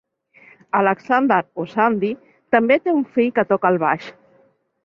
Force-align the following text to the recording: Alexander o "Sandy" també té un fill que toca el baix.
Alexander 0.79 1.37
o 1.63 1.67
"Sandy" 1.73 2.11
també 2.57 2.81
té 2.87 2.97
un 3.01 3.07
fill 3.19 3.33
que 3.39 3.49
toca 3.55 3.75
el 3.75 3.83
baix. 3.89 4.13